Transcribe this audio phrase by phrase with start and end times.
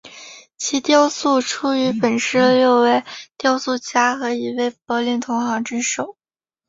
[0.57, 3.03] 其雕塑出于本市六位
[3.37, 6.17] 雕塑家和一位柏林同行之手。